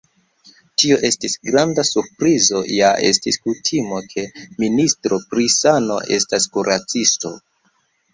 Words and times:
Tio 0.83 0.95
estis 1.07 1.33
granda 1.49 1.83
surprizo, 1.89 2.61
ja 2.75 2.89
estis 3.09 3.37
kutimo, 3.43 3.99
ke 4.13 4.23
ministro 4.63 5.21
pri 5.35 5.45
sano 5.57 5.99
estas 6.19 6.49
kuracisto. 6.57 7.33